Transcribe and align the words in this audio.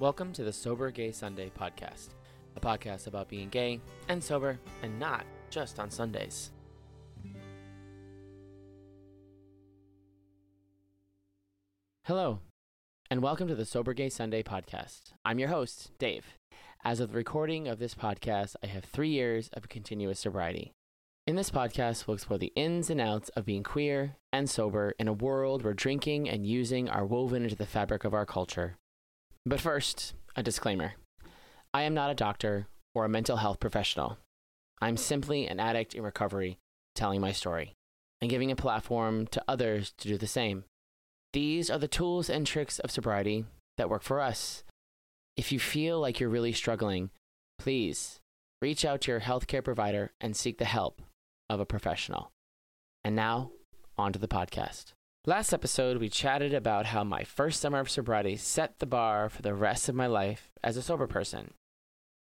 Welcome 0.00 0.32
to 0.32 0.44
the 0.44 0.52
Sober 0.54 0.90
Gay 0.90 1.12
Sunday 1.12 1.50
podcast, 1.50 2.14
a 2.56 2.60
podcast 2.60 3.06
about 3.06 3.28
being 3.28 3.50
gay 3.50 3.82
and 4.08 4.24
sober 4.24 4.58
and 4.82 4.98
not 4.98 5.26
just 5.50 5.78
on 5.78 5.90
Sundays. 5.90 6.52
Hello, 12.06 12.38
and 13.10 13.22
welcome 13.22 13.46
to 13.48 13.54
the 13.54 13.66
Sober 13.66 13.92
Gay 13.92 14.08
Sunday 14.08 14.42
podcast. 14.42 15.12
I'm 15.22 15.38
your 15.38 15.50
host, 15.50 15.90
Dave. 15.98 16.24
As 16.82 17.00
of 17.00 17.10
the 17.10 17.18
recording 17.18 17.68
of 17.68 17.78
this 17.78 17.94
podcast, 17.94 18.56
I 18.64 18.68
have 18.68 18.84
three 18.84 19.10
years 19.10 19.50
of 19.52 19.68
continuous 19.68 20.18
sobriety. 20.18 20.72
In 21.26 21.36
this 21.36 21.50
podcast, 21.50 22.06
we'll 22.06 22.14
explore 22.14 22.38
the 22.38 22.54
ins 22.56 22.88
and 22.88 23.02
outs 23.02 23.28
of 23.36 23.44
being 23.44 23.62
queer 23.62 24.16
and 24.32 24.48
sober 24.48 24.94
in 24.98 25.08
a 25.08 25.12
world 25.12 25.62
where 25.62 25.74
drinking 25.74 26.26
and 26.26 26.46
using 26.46 26.88
are 26.88 27.04
woven 27.04 27.42
into 27.42 27.54
the 27.54 27.66
fabric 27.66 28.04
of 28.04 28.14
our 28.14 28.24
culture. 28.24 28.78
But 29.46 29.60
first, 29.60 30.14
a 30.36 30.42
disclaimer 30.42 30.94
I 31.72 31.82
am 31.82 31.94
not 31.94 32.10
a 32.10 32.14
doctor 32.14 32.66
or 32.94 33.04
a 33.04 33.08
mental 33.08 33.36
health 33.36 33.60
professional. 33.60 34.18
I'm 34.80 34.96
simply 34.96 35.46
an 35.46 35.60
addict 35.60 35.94
in 35.94 36.02
recovery 36.02 36.58
telling 36.94 37.20
my 37.20 37.32
story 37.32 37.74
and 38.20 38.30
giving 38.30 38.50
a 38.50 38.56
platform 38.56 39.26
to 39.28 39.42
others 39.46 39.92
to 39.98 40.08
do 40.08 40.18
the 40.18 40.26
same. 40.26 40.64
These 41.32 41.70
are 41.70 41.78
the 41.78 41.88
tools 41.88 42.28
and 42.28 42.46
tricks 42.46 42.78
of 42.80 42.90
sobriety 42.90 43.44
that 43.78 43.88
work 43.88 44.02
for 44.02 44.20
us. 44.20 44.64
If 45.36 45.52
you 45.52 45.60
feel 45.60 46.00
like 46.00 46.20
you're 46.20 46.28
really 46.28 46.52
struggling, 46.52 47.10
please 47.58 48.20
reach 48.60 48.84
out 48.84 49.02
to 49.02 49.12
your 49.12 49.20
healthcare 49.20 49.64
provider 49.64 50.12
and 50.20 50.36
seek 50.36 50.58
the 50.58 50.64
help 50.64 51.00
of 51.48 51.60
a 51.60 51.66
professional. 51.66 52.30
And 53.04 53.16
now, 53.16 53.52
on 53.96 54.12
to 54.12 54.18
the 54.18 54.28
podcast. 54.28 54.92
Last 55.26 55.52
episode, 55.52 55.98
we 55.98 56.08
chatted 56.08 56.54
about 56.54 56.86
how 56.86 57.04
my 57.04 57.24
first 57.24 57.60
summer 57.60 57.80
of 57.80 57.90
sobriety 57.90 58.36
set 58.36 58.78
the 58.78 58.86
bar 58.86 59.28
for 59.28 59.42
the 59.42 59.52
rest 59.52 59.86
of 59.86 59.94
my 59.94 60.06
life 60.06 60.48
as 60.64 60.78
a 60.78 60.82
sober 60.82 61.06
person. 61.06 61.52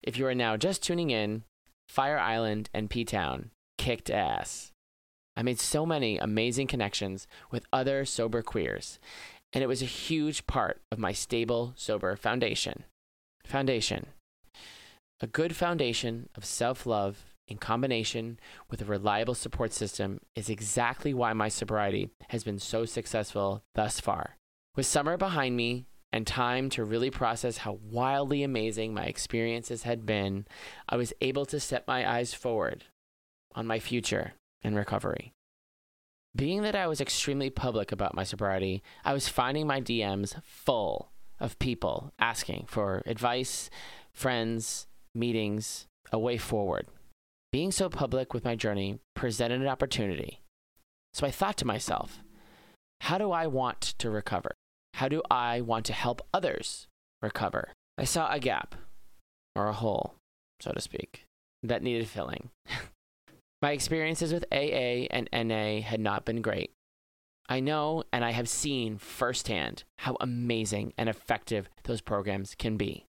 If 0.00 0.16
you 0.16 0.24
are 0.28 0.34
now 0.34 0.56
just 0.56 0.80
tuning 0.80 1.10
in, 1.10 1.42
Fire 1.88 2.20
Island 2.20 2.70
and 2.72 2.88
P 2.88 3.04
Town 3.04 3.50
kicked 3.78 4.10
ass. 4.10 4.70
I 5.36 5.42
made 5.42 5.58
so 5.58 5.84
many 5.84 6.18
amazing 6.18 6.68
connections 6.68 7.26
with 7.50 7.66
other 7.72 8.04
sober 8.04 8.42
queers, 8.42 9.00
and 9.52 9.64
it 9.64 9.68
was 9.68 9.82
a 9.82 9.86
huge 9.86 10.46
part 10.46 10.80
of 10.92 11.00
my 11.00 11.10
stable, 11.10 11.72
sober 11.74 12.14
foundation. 12.14 12.84
Foundation. 13.44 14.06
A 15.20 15.26
good 15.26 15.56
foundation 15.56 16.28
of 16.36 16.44
self 16.44 16.86
love 16.86 17.24
in 17.48 17.56
combination 17.58 18.38
with 18.70 18.82
a 18.82 18.84
reliable 18.84 19.34
support 19.34 19.72
system 19.72 20.20
is 20.36 20.48
exactly 20.48 21.12
why 21.12 21.32
my 21.32 21.48
sobriety 21.48 22.10
has 22.28 22.44
been 22.44 22.58
so 22.58 22.84
successful 22.84 23.62
thus 23.74 23.98
far. 23.98 24.36
With 24.76 24.86
summer 24.86 25.16
behind 25.16 25.56
me 25.56 25.86
and 26.12 26.26
time 26.26 26.70
to 26.70 26.84
really 26.84 27.10
process 27.10 27.58
how 27.58 27.80
wildly 27.82 28.42
amazing 28.42 28.94
my 28.94 29.04
experiences 29.04 29.82
had 29.82 30.06
been, 30.06 30.46
I 30.88 30.96
was 30.96 31.12
able 31.20 31.46
to 31.46 31.58
set 31.58 31.88
my 31.88 32.08
eyes 32.08 32.34
forward 32.34 32.84
on 33.54 33.66
my 33.66 33.78
future 33.78 34.34
in 34.62 34.74
recovery. 34.74 35.32
Being 36.36 36.62
that 36.62 36.76
I 36.76 36.86
was 36.86 37.00
extremely 37.00 37.50
public 37.50 37.90
about 37.90 38.14
my 38.14 38.22
sobriety, 38.22 38.82
I 39.04 39.12
was 39.12 39.28
finding 39.28 39.66
my 39.66 39.80
DMs 39.80 40.40
full 40.44 41.10
of 41.40 41.58
people 41.58 42.12
asking 42.18 42.66
for 42.68 43.02
advice, 43.06 43.70
friends, 44.12 44.86
meetings, 45.14 45.86
a 46.12 46.18
way 46.18 46.36
forward. 46.36 46.86
Being 47.50 47.72
so 47.72 47.88
public 47.88 48.34
with 48.34 48.44
my 48.44 48.54
journey 48.54 48.98
presented 49.14 49.62
an 49.62 49.68
opportunity. 49.68 50.42
So 51.14 51.26
I 51.26 51.30
thought 51.30 51.56
to 51.58 51.66
myself, 51.66 52.20
how 53.00 53.16
do 53.16 53.32
I 53.32 53.46
want 53.46 53.80
to 53.98 54.10
recover? 54.10 54.54
How 54.94 55.08
do 55.08 55.22
I 55.30 55.62
want 55.62 55.86
to 55.86 55.94
help 55.94 56.20
others 56.34 56.88
recover? 57.22 57.72
I 57.96 58.04
saw 58.04 58.30
a 58.30 58.38
gap, 58.38 58.74
or 59.56 59.66
a 59.66 59.72
hole, 59.72 60.16
so 60.60 60.72
to 60.72 60.80
speak, 60.80 61.24
that 61.62 61.82
needed 61.82 62.06
filling. 62.06 62.50
my 63.62 63.70
experiences 63.70 64.30
with 64.30 64.44
AA 64.52 65.08
and 65.10 65.28
NA 65.32 65.80
had 65.80 66.00
not 66.00 66.26
been 66.26 66.42
great. 66.42 66.72
I 67.48 67.60
know 67.60 68.04
and 68.12 68.26
I 68.26 68.32
have 68.32 68.48
seen 68.48 68.98
firsthand 68.98 69.84
how 70.00 70.18
amazing 70.20 70.92
and 70.98 71.08
effective 71.08 71.70
those 71.84 72.02
programs 72.02 72.54
can 72.54 72.76
be. 72.76 73.06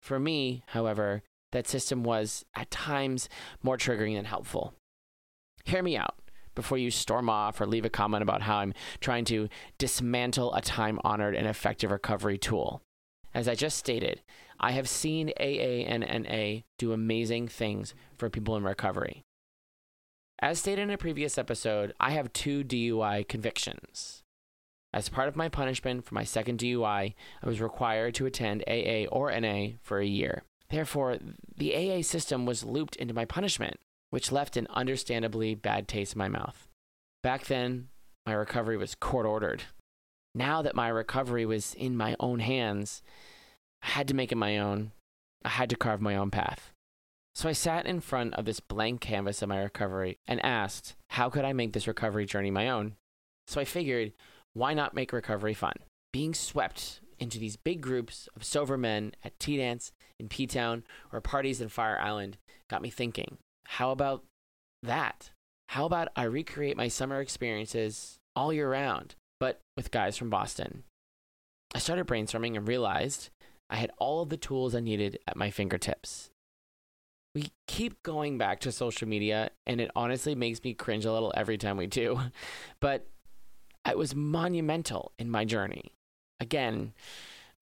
For 0.00 0.18
me, 0.18 0.62
however, 0.68 1.22
that 1.56 1.66
system 1.66 2.04
was 2.04 2.44
at 2.54 2.70
times 2.70 3.28
more 3.62 3.76
triggering 3.76 4.14
than 4.14 4.26
helpful. 4.26 4.74
Hear 5.64 5.82
me 5.82 5.96
out 5.96 6.14
before 6.54 6.78
you 6.78 6.90
storm 6.90 7.28
off 7.28 7.60
or 7.60 7.66
leave 7.66 7.84
a 7.84 7.90
comment 7.90 8.22
about 8.22 8.42
how 8.42 8.56
I'm 8.56 8.74
trying 9.00 9.24
to 9.26 9.48
dismantle 9.78 10.54
a 10.54 10.60
time 10.60 11.00
honored 11.02 11.34
and 11.34 11.46
effective 11.46 11.90
recovery 11.90 12.38
tool. 12.38 12.82
As 13.34 13.48
I 13.48 13.54
just 13.54 13.76
stated, 13.76 14.22
I 14.58 14.72
have 14.72 14.88
seen 14.88 15.32
AA 15.38 15.84
and 15.86 16.00
NA 16.02 16.62
do 16.78 16.92
amazing 16.92 17.48
things 17.48 17.94
for 18.16 18.30
people 18.30 18.56
in 18.56 18.64
recovery. 18.64 19.22
As 20.40 20.58
stated 20.58 20.82
in 20.82 20.90
a 20.90 20.98
previous 20.98 21.38
episode, 21.38 21.94
I 21.98 22.12
have 22.12 22.32
two 22.32 22.64
DUI 22.64 23.26
convictions. 23.28 24.22
As 24.92 25.08
part 25.08 25.28
of 25.28 25.36
my 25.36 25.48
punishment 25.48 26.04
for 26.04 26.14
my 26.14 26.24
second 26.24 26.58
DUI, 26.58 27.14
I 27.42 27.46
was 27.46 27.60
required 27.60 28.14
to 28.14 28.26
attend 28.26 28.64
AA 28.66 29.06
or 29.10 29.38
NA 29.38 29.76
for 29.82 29.98
a 29.98 30.06
year. 30.06 30.44
Therefore, 30.68 31.18
the 31.56 31.74
AA 31.74 32.02
system 32.02 32.46
was 32.46 32.64
looped 32.64 32.96
into 32.96 33.14
my 33.14 33.24
punishment, 33.24 33.78
which 34.10 34.32
left 34.32 34.56
an 34.56 34.66
understandably 34.70 35.54
bad 35.54 35.88
taste 35.88 36.14
in 36.14 36.18
my 36.18 36.28
mouth. 36.28 36.68
Back 37.22 37.46
then, 37.46 37.88
my 38.26 38.32
recovery 38.32 38.76
was 38.76 38.94
court 38.94 39.26
ordered. 39.26 39.62
Now 40.34 40.62
that 40.62 40.74
my 40.74 40.88
recovery 40.88 41.46
was 41.46 41.74
in 41.74 41.96
my 41.96 42.16
own 42.20 42.40
hands, 42.40 43.02
I 43.82 43.88
had 43.88 44.08
to 44.08 44.14
make 44.14 44.32
it 44.32 44.36
my 44.36 44.58
own. 44.58 44.92
I 45.44 45.50
had 45.50 45.70
to 45.70 45.76
carve 45.76 46.00
my 46.00 46.16
own 46.16 46.30
path. 46.30 46.72
So 47.34 47.48
I 47.48 47.52
sat 47.52 47.86
in 47.86 48.00
front 48.00 48.34
of 48.34 48.46
this 48.46 48.60
blank 48.60 49.00
canvas 49.00 49.42
of 49.42 49.48
my 49.48 49.62
recovery 49.62 50.18
and 50.26 50.44
asked, 50.44 50.96
how 51.10 51.30
could 51.30 51.44
I 51.44 51.52
make 51.52 51.72
this 51.72 51.86
recovery 51.86 52.26
journey 52.26 52.50
my 52.50 52.68
own? 52.68 52.96
So 53.46 53.60
I 53.60 53.64
figured, 53.64 54.12
why 54.54 54.74
not 54.74 54.94
make 54.94 55.12
recovery 55.12 55.54
fun? 55.54 55.74
Being 56.12 56.34
swept 56.34 57.00
into 57.18 57.38
these 57.38 57.56
big 57.56 57.80
groups 57.80 58.28
of 58.36 58.44
sober 58.44 58.76
men 58.76 59.12
at 59.24 59.38
Tea 59.38 59.58
Dance 59.58 59.92
in 60.18 60.28
P 60.28 60.46
Town 60.46 60.84
or 61.12 61.20
parties 61.20 61.60
in 61.60 61.68
Fire 61.68 61.98
Island 61.98 62.38
got 62.68 62.82
me 62.82 62.90
thinking 62.90 63.38
how 63.66 63.90
about 63.90 64.24
that? 64.82 65.30
How 65.68 65.84
about 65.86 66.08
I 66.14 66.24
recreate 66.24 66.76
my 66.76 66.88
summer 66.88 67.20
experiences 67.20 68.18
all 68.34 68.52
year 68.52 68.70
round, 68.70 69.16
but 69.40 69.60
with 69.76 69.90
guys 69.90 70.16
from 70.16 70.30
Boston? 70.30 70.84
I 71.74 71.78
started 71.78 72.06
brainstorming 72.06 72.56
and 72.56 72.66
realized 72.66 73.30
I 73.68 73.76
had 73.76 73.90
all 73.98 74.22
of 74.22 74.28
the 74.28 74.36
tools 74.36 74.74
I 74.74 74.80
needed 74.80 75.18
at 75.26 75.36
my 75.36 75.50
fingertips. 75.50 76.30
We 77.34 77.50
keep 77.66 78.02
going 78.02 78.38
back 78.38 78.60
to 78.60 78.72
social 78.72 79.08
media, 79.08 79.50
and 79.66 79.80
it 79.80 79.90
honestly 79.94 80.34
makes 80.34 80.62
me 80.62 80.72
cringe 80.72 81.04
a 81.04 81.12
little 81.12 81.34
every 81.36 81.58
time 81.58 81.76
we 81.76 81.86
do. 81.86 82.18
But 82.80 83.06
it 83.86 83.98
was 83.98 84.14
monumental 84.14 85.12
in 85.18 85.30
my 85.30 85.44
journey. 85.44 85.92
Again, 86.40 86.92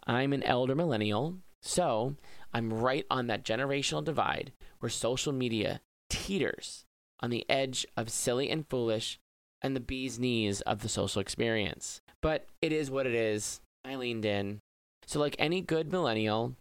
I'm 0.06 0.32
an 0.32 0.42
elder 0.42 0.74
millennial, 0.74 1.36
so 1.62 2.16
I'm 2.52 2.72
right 2.72 3.06
on 3.10 3.26
that 3.28 3.44
generational 3.44 4.04
divide 4.04 4.52
where 4.80 4.90
social 4.90 5.32
media 5.32 5.80
teeters 6.10 6.84
on 7.20 7.30
the 7.30 7.46
edge 7.48 7.86
of 7.96 8.10
silly 8.10 8.50
and 8.50 8.68
foolish 8.68 9.18
and 9.62 9.74
the 9.74 9.80
bee's 9.80 10.18
knees 10.18 10.60
of 10.62 10.82
the 10.82 10.88
social 10.88 11.20
experience. 11.20 12.00
But 12.20 12.46
it 12.60 12.72
is 12.72 12.90
what 12.90 13.06
it 13.06 13.14
is. 13.14 13.60
I 13.84 13.96
leaned 13.96 14.24
in. 14.24 14.60
So, 15.06 15.20
like 15.20 15.36
any 15.38 15.60
good 15.60 15.92
millennial, 15.92 16.54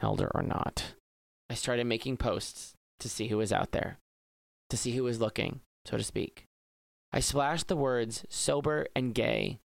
elder 0.00 0.30
or 0.34 0.42
not, 0.42 0.94
I 1.48 1.54
started 1.54 1.86
making 1.86 2.16
posts 2.18 2.74
to 3.00 3.08
see 3.08 3.28
who 3.28 3.38
was 3.38 3.52
out 3.52 3.72
there, 3.72 3.98
to 4.68 4.76
see 4.76 4.92
who 4.92 5.04
was 5.04 5.20
looking, 5.20 5.60
so 5.86 5.96
to 5.96 6.02
speak. 6.02 6.44
I 7.12 7.20
splashed 7.20 7.68
the 7.68 7.76
words 7.76 8.24
sober 8.28 8.86
and 8.94 9.14
gay 9.14 9.58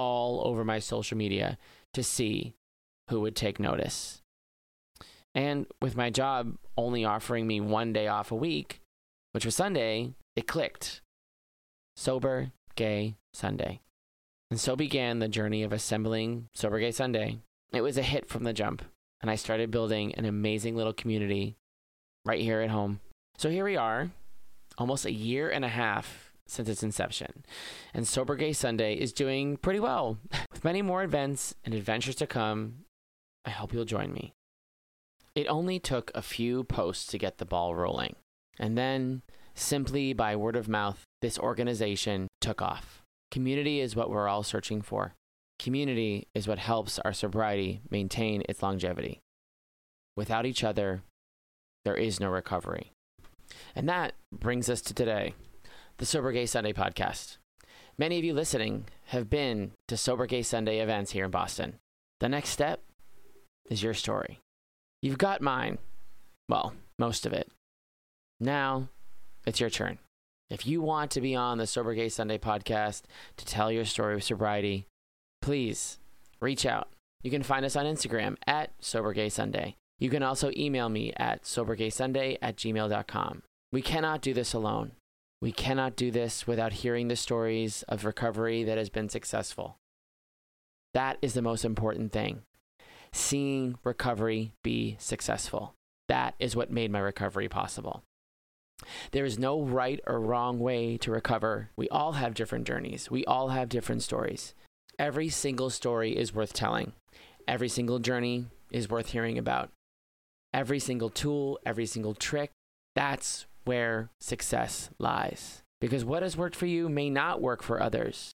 all 0.00 0.40
over 0.46 0.64
my 0.64 0.78
social 0.78 1.18
media 1.18 1.58
to 1.92 2.02
see 2.02 2.54
who 3.10 3.20
would 3.20 3.36
take 3.36 3.60
notice. 3.60 4.22
And 5.34 5.66
with 5.82 5.94
my 5.94 6.08
job 6.08 6.56
only 6.76 7.04
offering 7.04 7.46
me 7.46 7.60
one 7.60 7.92
day 7.92 8.08
off 8.08 8.32
a 8.32 8.36
week, 8.36 8.80
which 9.32 9.44
was 9.44 9.54
Sunday, 9.54 10.14
it 10.34 10.48
clicked. 10.48 11.02
Sober, 11.96 12.52
gay, 12.76 13.16
Sunday. 13.34 13.80
And 14.50 14.58
so 14.58 14.74
began 14.74 15.18
the 15.18 15.28
journey 15.28 15.62
of 15.62 15.72
assembling 15.72 16.48
Sober 16.54 16.80
Gay 16.80 16.92
Sunday. 16.92 17.38
It 17.72 17.82
was 17.82 17.98
a 17.98 18.02
hit 18.02 18.26
from 18.26 18.44
the 18.44 18.54
jump, 18.54 18.82
and 19.20 19.30
I 19.30 19.36
started 19.36 19.70
building 19.70 20.14
an 20.14 20.24
amazing 20.24 20.76
little 20.76 20.94
community 20.94 21.56
right 22.24 22.40
here 22.40 22.60
at 22.60 22.70
home. 22.70 23.00
So 23.36 23.50
here 23.50 23.64
we 23.64 23.76
are, 23.76 24.10
almost 24.78 25.04
a 25.04 25.12
year 25.12 25.50
and 25.50 25.64
a 25.64 25.68
half 25.68 26.29
since 26.50 26.68
its 26.68 26.82
inception, 26.82 27.44
and 27.94 28.06
Sober 28.06 28.36
Gay 28.36 28.52
Sunday 28.52 28.94
is 28.94 29.12
doing 29.12 29.56
pretty 29.56 29.80
well. 29.80 30.18
With 30.52 30.64
many 30.64 30.82
more 30.82 31.02
events 31.02 31.54
and 31.64 31.74
adventures 31.74 32.16
to 32.16 32.26
come, 32.26 32.84
I 33.44 33.50
hope 33.50 33.72
you'll 33.72 33.84
join 33.84 34.12
me. 34.12 34.32
It 35.34 35.46
only 35.46 35.78
took 35.78 36.10
a 36.14 36.22
few 36.22 36.64
posts 36.64 37.06
to 37.06 37.18
get 37.18 37.38
the 37.38 37.46
ball 37.46 37.74
rolling, 37.74 38.16
and 38.58 38.76
then, 38.76 39.22
simply 39.54 40.12
by 40.12 40.36
word 40.36 40.56
of 40.56 40.68
mouth, 40.68 41.04
this 41.22 41.38
organization 41.38 42.28
took 42.40 42.60
off. 42.60 43.02
Community 43.30 43.80
is 43.80 43.94
what 43.94 44.10
we're 44.10 44.28
all 44.28 44.42
searching 44.42 44.82
for. 44.82 45.14
Community 45.58 46.26
is 46.34 46.48
what 46.48 46.58
helps 46.58 46.98
our 47.00 47.12
sobriety 47.12 47.80
maintain 47.90 48.42
its 48.48 48.62
longevity. 48.62 49.20
Without 50.16 50.46
each 50.46 50.64
other, 50.64 51.02
there 51.84 51.94
is 51.94 52.18
no 52.18 52.28
recovery. 52.28 52.92
And 53.74 53.88
that 53.88 54.14
brings 54.32 54.68
us 54.68 54.80
to 54.82 54.94
today, 54.94 55.34
the 56.00 56.06
Sober 56.06 56.32
Gay 56.32 56.46
Sunday 56.46 56.72
podcast. 56.72 57.36
Many 57.98 58.18
of 58.18 58.24
you 58.24 58.32
listening 58.32 58.86
have 59.08 59.28
been 59.28 59.72
to 59.86 59.98
Sober 59.98 60.24
Gay 60.24 60.40
Sunday 60.40 60.80
events 60.80 61.10
here 61.10 61.26
in 61.26 61.30
Boston. 61.30 61.74
The 62.20 62.28
next 62.30 62.48
step 62.48 62.80
is 63.68 63.82
your 63.82 63.92
story. 63.92 64.38
You've 65.02 65.18
got 65.18 65.42
mine. 65.42 65.76
Well, 66.48 66.72
most 66.98 67.26
of 67.26 67.34
it. 67.34 67.50
Now, 68.40 68.88
it's 69.46 69.60
your 69.60 69.68
turn. 69.68 69.98
If 70.48 70.66
you 70.66 70.80
want 70.80 71.10
to 71.10 71.20
be 71.20 71.36
on 71.36 71.58
the 71.58 71.66
Sober 71.66 71.92
Gay 71.92 72.08
Sunday 72.08 72.38
podcast 72.38 73.02
to 73.36 73.44
tell 73.44 73.70
your 73.70 73.84
story 73.84 74.14
of 74.14 74.24
sobriety, 74.24 74.86
please 75.42 75.98
reach 76.40 76.64
out. 76.64 76.88
You 77.22 77.30
can 77.30 77.42
find 77.42 77.62
us 77.66 77.76
on 77.76 77.84
Instagram 77.84 78.36
at 78.46 78.72
Sober 78.80 79.12
Gay 79.12 79.28
Sunday. 79.28 79.76
You 79.98 80.08
can 80.08 80.22
also 80.22 80.50
email 80.56 80.88
me 80.88 81.12
at 81.18 81.42
sobergaysunday 81.42 82.38
at 82.40 82.56
gmail.com. 82.56 83.42
We 83.70 83.82
cannot 83.82 84.22
do 84.22 84.32
this 84.32 84.54
alone. 84.54 84.92
We 85.40 85.52
cannot 85.52 85.96
do 85.96 86.10
this 86.10 86.46
without 86.46 86.74
hearing 86.74 87.08
the 87.08 87.16
stories 87.16 87.82
of 87.88 88.04
recovery 88.04 88.62
that 88.64 88.76
has 88.76 88.90
been 88.90 89.08
successful. 89.08 89.78
That 90.92 91.16
is 91.22 91.34
the 91.34 91.42
most 91.42 91.64
important 91.64 92.12
thing. 92.12 92.42
Seeing 93.12 93.78
recovery 93.82 94.52
be 94.62 94.96
successful. 94.98 95.74
That 96.08 96.34
is 96.38 96.54
what 96.54 96.70
made 96.70 96.90
my 96.90 96.98
recovery 96.98 97.48
possible. 97.48 98.02
There 99.12 99.24
is 99.24 99.38
no 99.38 99.62
right 99.62 100.00
or 100.06 100.20
wrong 100.20 100.58
way 100.58 100.96
to 100.98 101.10
recover. 101.10 101.70
We 101.76 101.88
all 101.88 102.12
have 102.12 102.34
different 102.34 102.66
journeys. 102.66 103.10
We 103.10 103.24
all 103.24 103.48
have 103.48 103.68
different 103.68 104.02
stories. 104.02 104.54
Every 104.98 105.28
single 105.28 105.70
story 105.70 106.16
is 106.16 106.34
worth 106.34 106.52
telling. 106.52 106.92
Every 107.48 107.68
single 107.68 107.98
journey 107.98 108.46
is 108.70 108.90
worth 108.90 109.10
hearing 109.10 109.38
about. 109.38 109.70
Every 110.52 110.78
single 110.78 111.10
tool, 111.10 111.58
every 111.64 111.86
single 111.86 112.14
trick, 112.14 112.50
that's 112.94 113.46
where 113.70 114.10
success 114.18 114.90
lies. 114.98 115.62
Because 115.80 116.04
what 116.04 116.24
has 116.24 116.36
worked 116.36 116.56
for 116.56 116.66
you 116.66 116.88
may 116.88 117.08
not 117.08 117.40
work 117.40 117.62
for 117.62 117.80
others. 117.80 118.32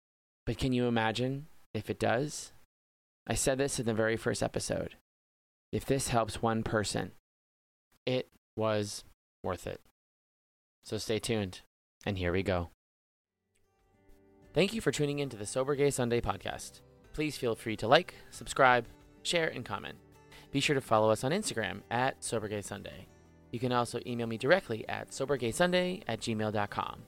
But 0.44 0.58
can 0.58 0.72
you 0.72 0.86
imagine 0.86 1.46
if 1.72 1.88
it 1.88 2.00
does? 2.00 2.50
I 3.28 3.34
said 3.34 3.56
this 3.56 3.78
in 3.78 3.86
the 3.86 3.94
very 3.94 4.16
first 4.16 4.42
episode. 4.42 4.96
If 5.70 5.84
this 5.84 6.08
helps 6.08 6.42
one 6.42 6.64
person, 6.64 7.12
it 8.04 8.28
was 8.56 9.04
worth 9.44 9.68
it. 9.68 9.80
So 10.82 10.98
stay 10.98 11.20
tuned, 11.20 11.60
and 12.04 12.18
here 12.18 12.32
we 12.32 12.42
go. 12.42 12.70
Thank 14.52 14.74
you 14.74 14.80
for 14.80 14.90
tuning 14.90 15.20
in 15.20 15.28
to 15.28 15.36
the 15.36 15.46
Sober 15.46 15.76
Gay 15.76 15.90
Sunday 15.90 16.20
podcast. 16.20 16.80
Please 17.12 17.36
feel 17.36 17.54
free 17.54 17.76
to 17.76 17.86
like, 17.86 18.16
subscribe, 18.32 18.86
share, 19.22 19.46
and 19.46 19.64
comment. 19.64 19.98
Be 20.50 20.58
sure 20.58 20.74
to 20.74 20.80
follow 20.80 21.08
us 21.08 21.22
on 21.22 21.30
Instagram 21.30 21.82
at 21.88 22.24
Sober 22.24 22.48
Gay 22.48 22.62
Sunday. 22.62 23.06
You 23.50 23.58
can 23.58 23.72
also 23.72 24.00
email 24.06 24.26
me 24.26 24.38
directly 24.38 24.88
at 24.88 25.10
sobergaysunday 25.10 26.02
at 26.06 26.20
gmail.com. 26.20 27.02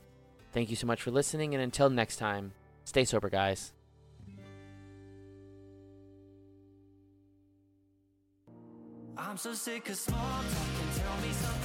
Thank 0.53 0.71
you 0.71 0.77
so 0.77 0.87
much 0.87 1.01
for 1.01 1.11
listening, 1.11 1.55
and 1.55 1.63
until 1.63 1.89
next 1.89 2.17
time, 2.17 2.53
stay 2.85 3.05
sober, 3.05 3.31
guys. 3.31 3.73
I'm 9.17 9.37
so 9.37 9.55
sick 9.55 9.89
of 9.89 9.97
small 9.97 10.19
talking. 10.19 11.03
Tell 11.03 11.17
me 11.27 11.33
something. 11.33 11.63